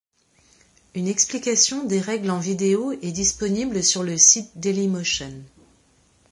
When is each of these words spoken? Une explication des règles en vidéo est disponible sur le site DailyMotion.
Une 0.95 1.07
explication 1.07 1.83
des 1.83 2.01
règles 2.01 2.31
en 2.31 2.39
vidéo 2.39 2.91
est 2.91 3.11
disponible 3.11 3.83
sur 3.83 4.01
le 4.01 4.17
site 4.17 4.49
DailyMotion. 4.55 5.43